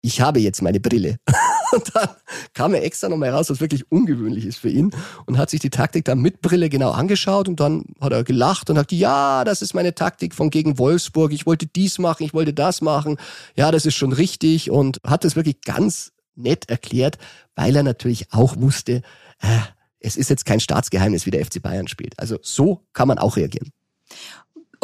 [0.00, 1.16] ich habe jetzt meine Brille.
[1.74, 2.08] Und dann
[2.52, 4.92] kam er extra nochmal raus, was wirklich ungewöhnlich ist für ihn
[5.26, 8.70] und hat sich die Taktik dann mit Brille genau angeschaut und dann hat er gelacht
[8.70, 11.32] und hat gesagt, ja, das ist meine Taktik von gegen Wolfsburg.
[11.32, 13.16] Ich wollte dies machen, ich wollte das machen.
[13.56, 17.18] Ja, das ist schon richtig und hat es wirklich ganz nett erklärt,
[17.54, 19.02] weil er natürlich auch wusste,
[19.40, 19.58] äh,
[20.00, 22.18] es ist jetzt kein Staatsgeheimnis, wie der FC Bayern spielt.
[22.18, 23.70] Also so kann man auch reagieren.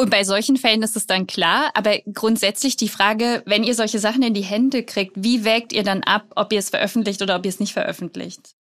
[0.01, 3.99] Und bei solchen Fällen ist es dann klar, aber grundsätzlich die Frage, wenn ihr solche
[3.99, 7.35] Sachen in die Hände kriegt, wie wägt ihr dann ab, ob ihr es veröffentlicht oder
[7.35, 8.55] ob ihr es nicht veröffentlicht?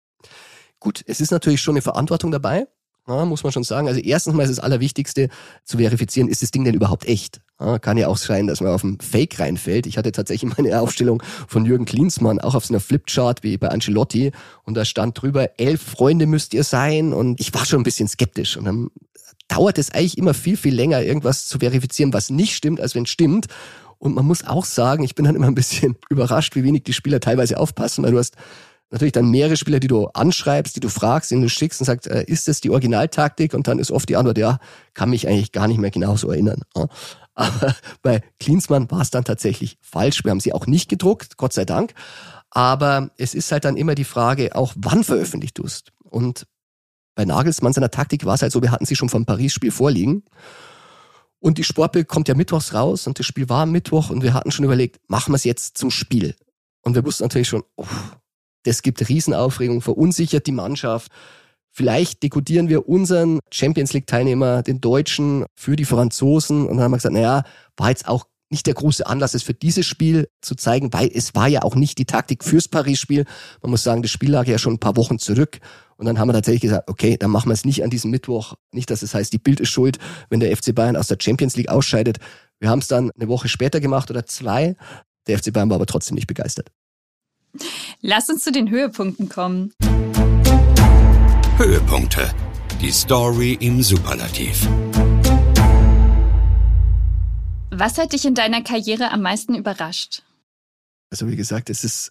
[0.80, 2.66] Gut, es ist natürlich schon eine Verantwortung dabei,
[3.06, 3.86] ja, muss man schon sagen.
[3.86, 5.28] Also erstens mal ist das Allerwichtigste
[5.62, 7.42] zu verifizieren, ist das Ding denn überhaupt echt?
[7.60, 9.86] Ja, kann ja auch sein, dass man auf ein Fake reinfällt.
[9.86, 13.68] Ich hatte tatsächlich meine Aufstellung von Jürgen Klinsmann auch auf so einer Flipchart wie bei
[13.68, 14.32] Ancelotti
[14.64, 18.08] und da stand drüber, elf Freunde müsst ihr sein und ich war schon ein bisschen
[18.08, 18.88] skeptisch und dann
[19.48, 23.04] dauert es eigentlich immer viel, viel länger, irgendwas zu verifizieren, was nicht stimmt, als wenn
[23.04, 23.46] es stimmt.
[23.98, 26.92] Und man muss auch sagen, ich bin dann immer ein bisschen überrascht, wie wenig die
[26.92, 28.36] Spieler teilweise aufpassen, weil du hast
[28.90, 32.06] natürlich dann mehrere Spieler, die du anschreibst, die du fragst, denen du schickst und sagst,
[32.06, 33.54] äh, ist das die Originaltaktik?
[33.54, 34.58] Und dann ist oft die Antwort, ja,
[34.94, 36.60] kann mich eigentlich gar nicht mehr genauso erinnern.
[37.34, 40.24] Aber bei Klinsmann war es dann tatsächlich falsch.
[40.24, 41.92] Wir haben sie auch nicht gedruckt, Gott sei Dank.
[42.50, 45.84] Aber es ist halt dann immer die Frage, auch wann veröffentlicht du es?
[46.02, 46.46] Und
[47.16, 50.22] bei Nagelsmann seiner Taktik war es halt so, wir hatten sie schon vom Paris-Spiel vorliegen.
[51.40, 54.34] Und die Sportbild kommt ja mittwochs raus und das Spiel war am Mittwoch und wir
[54.34, 56.34] hatten schon überlegt, machen wir es jetzt zum Spiel.
[56.82, 57.86] Und wir wussten natürlich schon, oh,
[58.64, 61.10] das gibt Riesenaufregung, verunsichert die Mannschaft.
[61.70, 66.62] Vielleicht dekodieren wir unseren Champions League Teilnehmer, den Deutschen, für die Franzosen.
[66.62, 67.44] Und dann haben wir gesagt, naja,
[67.76, 71.34] war jetzt auch nicht der große Anlass ist für dieses Spiel zu zeigen, weil es
[71.34, 73.24] war ja auch nicht die Taktik fürs Paris-Spiel.
[73.62, 75.58] Man muss sagen, das Spiel lag ja schon ein paar Wochen zurück.
[75.96, 78.54] Und dann haben wir tatsächlich gesagt, okay, dann machen wir es nicht an diesem Mittwoch.
[78.72, 81.56] Nicht, dass es heißt, die Bild ist schuld, wenn der FC Bayern aus der Champions
[81.56, 82.18] League ausscheidet.
[82.60, 84.76] Wir haben es dann eine Woche später gemacht oder zwei.
[85.26, 86.70] Der FC Bayern war aber trotzdem nicht begeistert.
[88.02, 89.72] Lass uns zu den Höhepunkten kommen.
[91.56, 92.30] Höhepunkte.
[92.82, 94.68] Die Story im Superlativ.
[97.70, 100.22] Was hat dich in deiner Karriere am meisten überrascht?
[101.10, 102.10] Also wie gesagt, es ist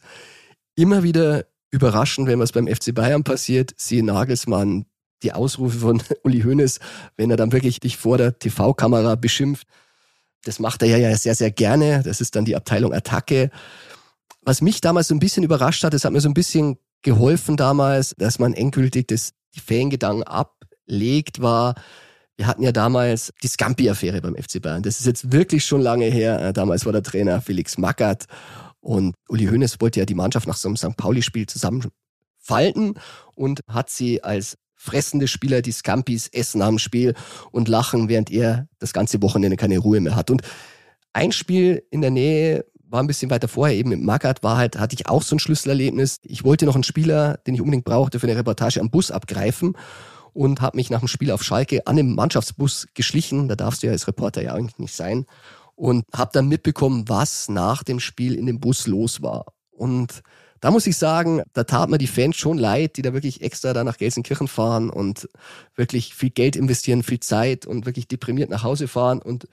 [0.75, 1.45] immer wieder
[1.75, 3.73] überraschend, wenn was beim FC Bayern passiert.
[3.77, 4.85] Siehe Nagelsmann,
[5.23, 6.79] die Ausrufe von Uli Hoeneß,
[7.17, 9.67] wenn er dann wirklich dich vor der TV-Kamera beschimpft.
[10.45, 12.01] Das macht er ja sehr, sehr gerne.
[12.03, 13.49] Das ist dann die Abteilung Attacke.
[14.41, 17.57] Was mich damals so ein bisschen überrascht hat, das hat mir so ein bisschen geholfen
[17.57, 21.75] damals, dass man endgültig das, die Fangedanken ablegt, war,
[22.37, 24.83] wir hatten ja damals die Scampi-Affäre beim FC Bayern.
[24.83, 26.39] Das ist jetzt wirklich schon lange her.
[26.41, 28.25] Äh, damals war der Trainer Felix Magath
[28.85, 30.95] und Uli Hoeneß wollte ja die Mannschaft nach so einem St.
[30.95, 32.99] Pauli-Spiel zusammenfalten
[33.35, 37.15] und hat sie als fressende Spieler, die Scampis, essen am Spiel
[37.51, 40.29] und lachen, während er das ganze Wochenende keine Ruhe mehr hat.
[40.29, 40.43] Und
[41.13, 44.77] ein Spiel in der Nähe war ein bisschen weiter vorher, eben mit Magath, war halt,
[44.77, 46.19] hatte ich auch so ein Schlüsselerlebnis.
[46.21, 49.75] Ich wollte noch einen Spieler, den ich unbedingt brauchte für eine Reportage am Bus abgreifen
[50.33, 53.47] und habe mich nach dem Spiel auf Schalke an dem Mannschaftsbus geschlichen.
[53.47, 55.25] Da darfst du ja als Reporter ja eigentlich nicht sein.
[55.75, 59.53] Und habe dann mitbekommen, was nach dem Spiel in dem Bus los war.
[59.71, 60.23] Und
[60.61, 63.73] da muss ich sagen, da tat mir die Fans schon leid, die da wirklich extra
[63.73, 65.29] da nach Gelsenkirchen fahren und
[65.75, 69.21] wirklich viel Geld investieren, viel Zeit und wirklich deprimiert nach Hause fahren.
[69.21, 69.47] Und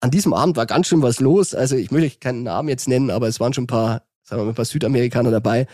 [0.00, 1.54] an diesem Abend war ganz schön was los.
[1.54, 4.44] Also ich möchte keinen Namen jetzt nennen, aber es waren schon ein paar, sagen wir
[4.44, 5.66] mal, ein paar Südamerikaner dabei.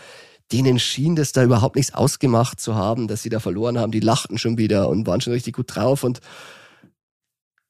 [0.51, 3.91] Denen schien das da überhaupt nichts ausgemacht zu haben, dass sie da verloren haben.
[3.91, 6.03] Die lachten schon wieder und waren schon richtig gut drauf.
[6.03, 6.21] Und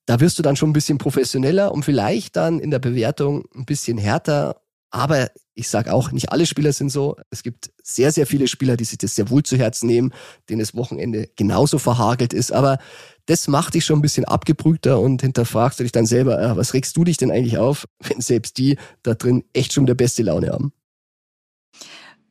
[0.10, 3.65] da wirst du dann schon ein bisschen professioneller und vielleicht dann in der Bewertung ein
[3.65, 4.60] bisschen härter
[4.91, 7.15] aber ich sage auch, nicht alle Spieler sind so.
[7.30, 10.13] Es gibt sehr, sehr viele Spieler, die sich das sehr wohl zu Herzen nehmen,
[10.50, 12.52] denen das Wochenende genauso verhagelt ist.
[12.52, 12.80] Aber
[13.28, 16.74] das macht dich schon ein bisschen abgebrühter und hinterfragst du dich dann selber, äh, was
[16.74, 20.24] regst du dich denn eigentlich auf, wenn selbst die da drin echt schon der beste
[20.24, 20.74] Laune haben?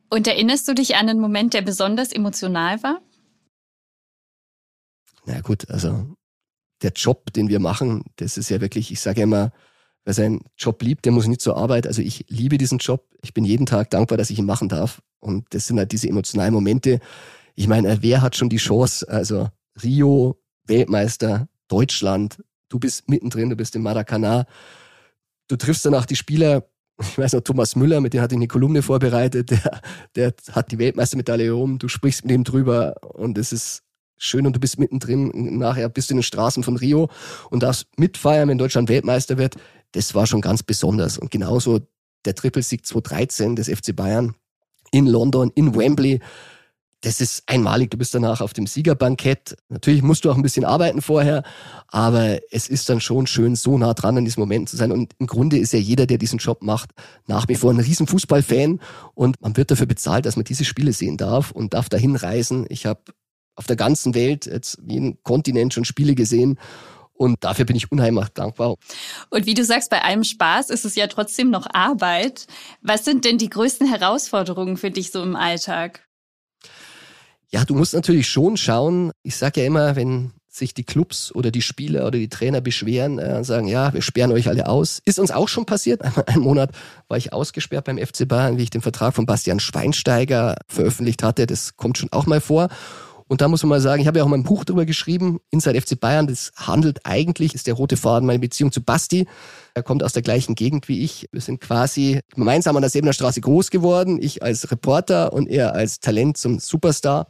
[0.09, 2.99] Und erinnerst du dich an einen Moment, der besonders emotional war?
[5.25, 6.17] Na gut, also
[6.81, 9.51] der Job, den wir machen, das ist ja wirklich, ich sage immer,
[10.05, 11.85] Wer seinen Job liebt, der muss nicht zur Arbeit.
[11.85, 13.05] Also ich liebe diesen Job.
[13.21, 15.03] Ich bin jeden Tag dankbar, dass ich ihn machen darf.
[15.19, 16.99] Und das sind halt diese emotionalen Momente.
[17.55, 19.07] Ich meine, wer hat schon die Chance?
[19.07, 19.49] Also
[19.83, 22.41] Rio, Weltmeister, Deutschland.
[22.69, 24.45] Du bist mittendrin, du bist im Maracanã.
[25.47, 26.67] Du triffst danach die Spieler.
[27.01, 29.51] Ich weiß noch, Thomas Müller, mit dem hatte ich eine Kolumne vorbereitet.
[29.51, 29.81] Der,
[30.15, 31.77] der hat die Weltmeistermedaille rum.
[31.77, 33.83] Du sprichst mit ihm drüber und es ist
[34.19, 35.57] schön und du bist mittendrin.
[35.57, 37.09] Nachher bist du in den Straßen von Rio
[37.49, 39.55] und darfst mitfeiern, wenn Deutschland Weltmeister wird
[39.91, 41.17] das war schon ganz besonders.
[41.17, 41.79] Und genauso
[42.25, 44.35] der Trippelsieg 2013 des FC Bayern
[44.91, 46.19] in London, in Wembley.
[47.01, 47.91] Das ist einmalig.
[47.91, 49.55] Du bist danach auf dem Siegerbankett.
[49.69, 51.43] Natürlich musst du auch ein bisschen arbeiten vorher,
[51.87, 54.91] aber es ist dann schon schön, so nah dran an diesem Moment zu sein.
[54.91, 56.89] Und im Grunde ist ja jeder, der diesen Job macht,
[57.25, 58.81] nach wie vor ein riesen Fußballfan
[59.13, 62.65] und man wird dafür bezahlt, dass man diese Spiele sehen darf und darf dahin reisen.
[62.67, 62.99] Ich habe
[63.59, 66.57] auf der ganzen Welt, jetzt jeden Kontinent schon Spiele gesehen
[67.13, 68.75] und dafür bin ich unheimlich dankbar.
[69.29, 72.47] Und wie du sagst, bei allem Spaß ist es ja trotzdem noch Arbeit.
[72.81, 76.07] Was sind denn die größten Herausforderungen für dich so im Alltag?
[77.49, 79.11] Ja, du musst natürlich schon schauen.
[79.21, 83.19] Ich sage ja immer, wenn sich die Clubs oder die Spieler oder die Trainer beschweren
[83.19, 85.01] äh, und sagen, ja, wir sperren euch alle aus.
[85.03, 86.01] Ist uns auch schon passiert.
[86.03, 86.71] Einmal einen Monat
[87.09, 91.47] war ich ausgesperrt beim FC Bayern, wie ich den Vertrag von Bastian Schweinsteiger veröffentlicht hatte.
[91.47, 92.69] Das kommt schon auch mal vor.
[93.29, 95.39] Und da muss man mal sagen, ich habe ja auch mal ein Buch darüber geschrieben,
[95.51, 99.27] Inside FC Bayern, das handelt eigentlich, ist der rote Faden meine Beziehung zu Basti.
[99.75, 101.29] Er kommt aus der gleichen Gegend wie ich.
[101.31, 104.17] Wir sind quasi gemeinsam an der Sebener Straße groß geworden.
[104.19, 107.27] Ich als Reporter und er als Talent zum Superstar.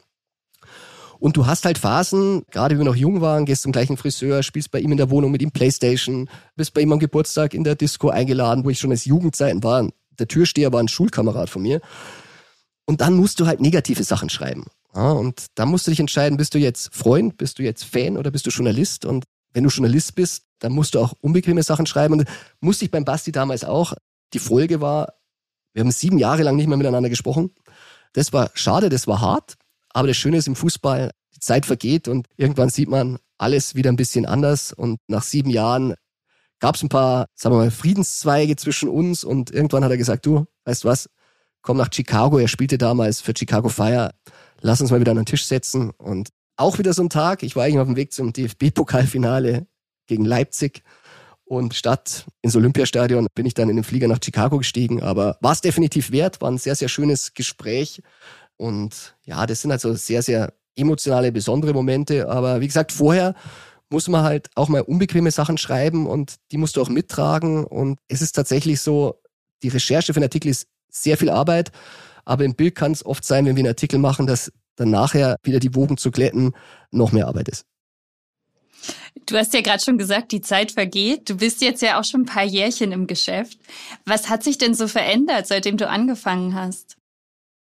[1.20, 4.42] Und du hast halt Phasen, gerade wie wir noch jung waren, gehst zum gleichen Friseur,
[4.42, 7.66] spielst bei ihm in der Wohnung mit ihm Playstation, bist bei ihm am Geburtstag in
[7.66, 9.90] der Disco eingeladen, wo ich schon als Jugendzeiten war.
[10.18, 11.82] Der Türsteher war ein Schulkamerad von mir.
[12.86, 14.64] Und dann musst du halt negative Sachen schreiben.
[14.95, 18.17] Ja, und da musst du dich entscheiden, bist du jetzt Freund, bist du jetzt Fan
[18.17, 19.06] oder bist du Journalist?
[19.06, 22.15] Und wenn du Journalist bist, dann musst du auch unbequeme Sachen schreiben.
[22.15, 22.28] Und
[22.60, 23.93] musste ich beim Basti damals auch.
[24.34, 25.13] Die Folge war,
[25.73, 27.52] wir haben sieben Jahre lang nicht mehr miteinander gesprochen.
[28.13, 29.56] Das war schade, das war hart.
[29.89, 33.91] Aber das Schöne ist im Fußball, die Zeit vergeht und irgendwann sieht man alles wieder
[33.91, 34.73] ein bisschen anders.
[34.73, 35.95] Und nach sieben Jahren
[36.60, 39.23] gab es ein paar, sagen wir mal, Friedenszweige zwischen uns.
[39.23, 41.10] Und irgendwann hat er gesagt, du, weißt was,
[41.62, 42.38] komm nach Chicago.
[42.38, 44.12] Er spielte damals für Chicago Fire
[44.62, 45.91] lass uns mal wieder an den Tisch setzen.
[45.91, 49.65] Und auch wieder so ein Tag, ich war eigentlich auf dem Weg zum DFB-Pokalfinale
[50.08, 50.84] gegen Leipzig.
[51.45, 55.02] Und statt ins Olympiastadion bin ich dann in den Flieger nach Chicago gestiegen.
[55.02, 58.04] Aber war es definitiv wert, war ein sehr, sehr schönes Gespräch.
[58.58, 62.30] Und ja, das sind also sehr, sehr emotionale, besondere Momente.
[62.30, 63.34] Aber wie gesagt, vorher
[63.89, 67.63] muss man halt auch mal unbequeme Sachen schreiben und die musst du auch mittragen.
[67.63, 69.19] Und es ist tatsächlich so,
[69.63, 71.72] die Recherche für einen Artikel ist sehr viel Arbeit.
[72.25, 75.36] Aber im Bild kann es oft sein, wenn wir einen Artikel machen, dass dann nachher
[75.43, 76.53] wieder die Wogen zu glätten
[76.91, 77.65] noch mehr Arbeit ist.
[79.25, 81.29] Du hast ja gerade schon gesagt, die Zeit vergeht.
[81.29, 83.60] Du bist jetzt ja auch schon ein paar Jährchen im Geschäft.
[84.05, 86.95] Was hat sich denn so verändert, seitdem du angefangen hast?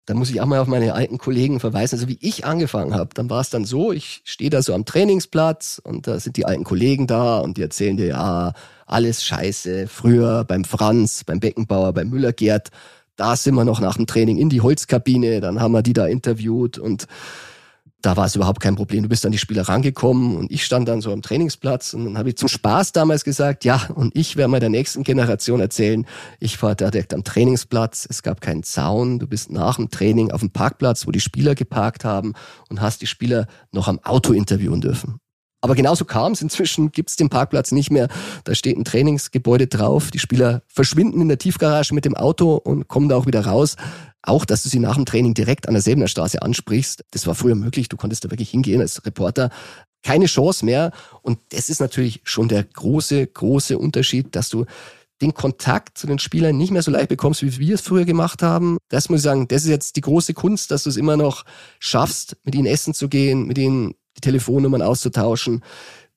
[0.06, 1.94] Da muss ich auch mal auf meine alten Kollegen verweisen.
[1.94, 4.84] Also wie ich angefangen habe, dann war es dann so, ich stehe da so am
[4.84, 8.52] Trainingsplatz und da sind die alten Kollegen da und die erzählen dir, ja,
[8.86, 9.86] alles scheiße.
[9.86, 12.70] Früher beim Franz, beim Beckenbauer, beim Müller-Gerd,
[13.22, 16.06] da sind wir noch nach dem Training in die Holzkabine, dann haben wir die da
[16.06, 17.06] interviewt und
[18.00, 19.04] da war es überhaupt kein Problem.
[19.04, 22.18] Du bist an die Spieler rangekommen und ich stand dann so am Trainingsplatz und dann
[22.18, 26.04] habe ich zum Spaß damals gesagt, ja, und ich werde mal der nächsten Generation erzählen,
[26.40, 30.32] ich war da direkt am Trainingsplatz, es gab keinen Zaun, du bist nach dem Training
[30.32, 32.32] auf dem Parkplatz, wo die Spieler geparkt haben
[32.70, 35.21] und hast die Spieler noch am Auto interviewen dürfen.
[35.62, 36.42] Aber genauso kam es.
[36.42, 38.08] Inzwischen gibt's den Parkplatz nicht mehr.
[38.44, 40.10] Da steht ein Trainingsgebäude drauf.
[40.10, 43.76] Die Spieler verschwinden in der Tiefgarage mit dem Auto und kommen da auch wieder raus.
[44.22, 47.34] Auch, dass du sie nach dem Training direkt an der Säbener Straße ansprichst, das war
[47.34, 47.88] früher möglich.
[47.88, 49.50] Du konntest da wirklich hingehen als Reporter.
[50.02, 50.90] Keine Chance mehr.
[51.22, 54.66] Und das ist natürlich schon der große, große Unterschied, dass du
[55.20, 58.42] den Kontakt zu den Spielern nicht mehr so leicht bekommst, wie wir es früher gemacht
[58.42, 58.78] haben.
[58.88, 61.44] Das muss ich sagen, das ist jetzt die große Kunst, dass du es immer noch
[61.78, 65.62] schaffst, mit ihnen essen zu gehen, mit ihnen die Telefonnummern auszutauschen.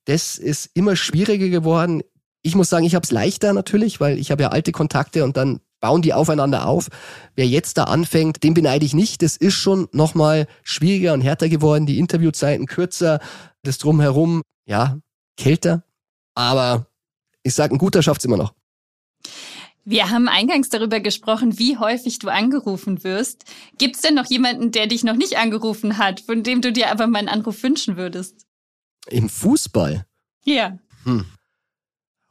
[0.05, 2.03] Das ist immer schwieriger geworden.
[2.41, 5.35] Ich muss sagen, ich habe es leichter natürlich, weil ich habe ja alte Kontakte und
[5.35, 6.89] dann bauen die aufeinander auf.
[7.35, 9.21] Wer jetzt da anfängt, den beneide ich nicht.
[9.21, 11.85] Das ist schon nochmal schwieriger und härter geworden.
[11.85, 13.19] Die Interviewzeiten kürzer,
[13.63, 14.99] das drumherum, ja,
[15.37, 15.83] kälter.
[16.35, 16.87] Aber
[17.43, 18.53] ich sage, ein guter schafft's immer noch.
[19.87, 23.45] Wir haben eingangs darüber gesprochen, wie häufig du angerufen wirst.
[23.77, 27.05] Gibt's denn noch jemanden, der dich noch nicht angerufen hat, von dem du dir aber
[27.05, 28.47] mal einen Anruf wünschen würdest?
[29.07, 30.07] Im Fußball?
[30.43, 30.79] Ja.
[31.03, 31.25] Hm.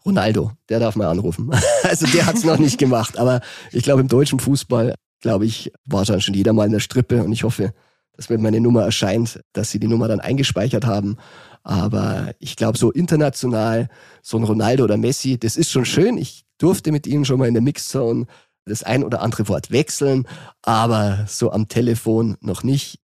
[0.05, 1.51] Ronaldo, der darf mal anrufen.
[1.85, 3.41] Also der hat's noch nicht gemacht, aber
[3.71, 7.23] ich glaube im deutschen Fußball, glaube ich, war dann schon jeder mal in der Strippe
[7.23, 7.75] und ich hoffe,
[8.17, 11.19] dass wenn meine Nummer erscheint, dass sie die Nummer dann eingespeichert haben.
[11.63, 13.89] Aber ich glaube, so international,
[14.23, 16.17] so ein Ronaldo oder Messi, das ist schon schön.
[16.17, 18.27] Ich durfte mit ihnen schon mal in der Mixzone
[18.67, 20.27] das ein oder andere Wort wechseln,
[20.63, 22.99] aber so am Telefon noch nicht.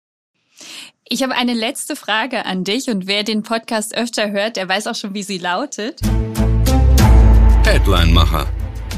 [1.09, 4.87] Ich habe eine letzte Frage an dich und wer den Podcast öfter hört, der weiß
[4.87, 6.01] auch schon, wie sie lautet.
[7.65, 8.47] Headline-Macher.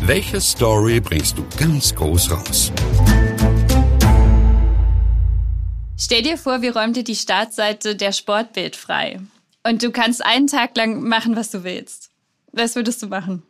[0.04, 2.72] Welche Story bringst du ganz groß raus?
[5.96, 9.20] Stell dir vor, wir räumen dir die Startseite der Sportbild frei.
[9.64, 12.10] Und du kannst einen Tag lang machen, was du willst.
[12.50, 13.44] Was würdest du machen?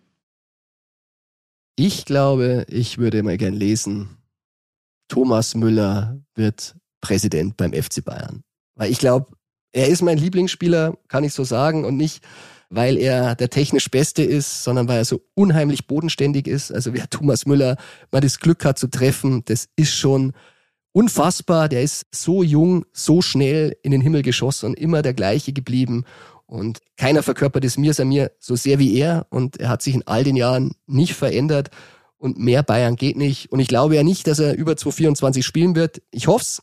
[1.76, 4.18] Ich glaube, ich würde mal gern lesen,
[5.08, 8.42] Thomas Müller wird Präsident beim FC Bayern.
[8.74, 9.32] Weil ich glaube,
[9.72, 12.22] er ist mein Lieblingsspieler, kann ich so sagen, und nicht,
[12.68, 16.72] weil er der technisch Beste ist, sondern weil er so unheimlich bodenständig ist.
[16.72, 17.76] Also wer Thomas Müller
[18.10, 20.32] mal das Glück hat zu treffen, das ist schon
[20.92, 21.68] unfassbar.
[21.68, 26.04] Der ist so jung, so schnell in den Himmel geschossen und immer der gleiche geblieben.
[26.52, 29.26] Und keiner verkörpert es mir mir so sehr wie er.
[29.30, 31.70] Und er hat sich in all den Jahren nicht verändert.
[32.18, 33.50] Und mehr Bayern geht nicht.
[33.50, 36.02] Und ich glaube ja nicht, dass er über 224 spielen wird.
[36.10, 36.62] Ich hoff's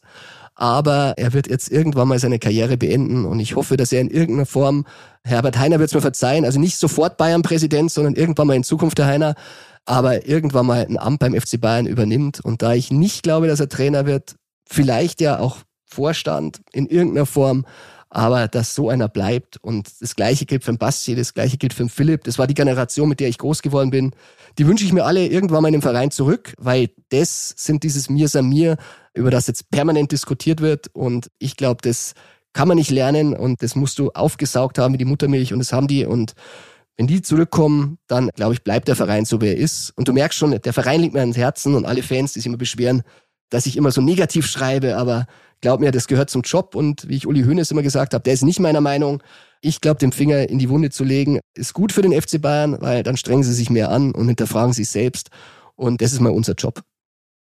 [0.53, 4.09] aber er wird jetzt irgendwann mal seine Karriere beenden und ich hoffe, dass er in
[4.09, 4.85] irgendeiner Form,
[5.23, 8.97] Herbert Heiner wird es mir verzeihen, also nicht sofort Bayern-Präsident, sondern irgendwann mal in Zukunft
[8.97, 9.35] der Heiner,
[9.85, 13.61] aber irgendwann mal ein Amt beim FC Bayern übernimmt und da ich nicht glaube, dass
[13.61, 17.65] er Trainer wird, vielleicht ja auch Vorstand in irgendeiner Form,
[18.09, 21.73] aber dass so einer bleibt und das gleiche gilt für den Basti, das gleiche gilt
[21.73, 24.11] für den Philipp, das war die Generation, mit der ich groß geworden bin,
[24.57, 28.09] die wünsche ich mir alle irgendwann mal in den Verein zurück, weil das sind dieses
[28.09, 28.77] Mir Samir,
[29.13, 32.13] über das jetzt permanent diskutiert wird und ich glaube, das
[32.53, 35.71] kann man nicht lernen und das musst du aufgesaugt haben wie die Muttermilch und das
[35.71, 36.33] haben die und
[36.97, 39.93] wenn die zurückkommen, dann glaube ich, bleibt der Verein so, wie er ist.
[39.95, 42.47] Und du merkst schon, der Verein liegt mir ans Herzen und alle Fans, die sich
[42.47, 43.03] immer beschweren,
[43.49, 45.25] dass ich immer so negativ schreibe, aber
[45.61, 48.33] glaub mir, das gehört zum Job und wie ich Uli Hoeneß immer gesagt habe, der
[48.33, 49.21] ist nicht meiner Meinung.
[49.61, 52.77] Ich glaube, den Finger in die Wunde zu legen, ist gut für den FC Bayern,
[52.79, 55.29] weil dann strengen sie sich mehr an und hinterfragen sich selbst.
[55.75, 56.81] Und das ist mal unser Job.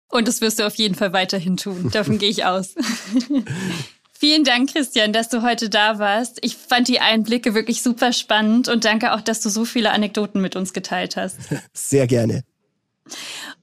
[0.10, 1.90] Und das wirst du auf jeden Fall weiterhin tun.
[1.92, 2.76] Davon gehe ich aus.
[4.20, 6.40] Vielen Dank, Christian, dass du heute da warst.
[6.42, 10.42] Ich fand die Einblicke wirklich super spannend und danke auch, dass du so viele Anekdoten
[10.42, 11.38] mit uns geteilt hast.
[11.74, 12.44] Sehr gerne.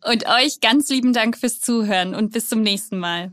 [0.04, 3.32] Und euch ganz lieben Dank fürs Zuhören und bis zum nächsten Mal.